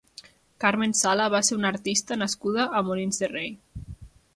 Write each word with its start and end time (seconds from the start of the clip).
Carmen 0.65 0.95
Sala 1.01 1.27
va 1.35 1.43
ser 1.49 1.59
una 1.59 1.71
artista 1.75 2.21
nascuda 2.25 2.69
a 2.81 2.87
Molins 2.91 3.23
de 3.25 3.35
Rei. 3.39 3.59